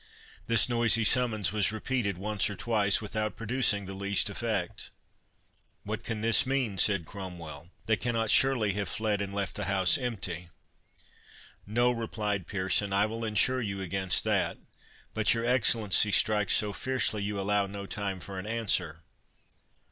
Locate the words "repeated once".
1.71-2.49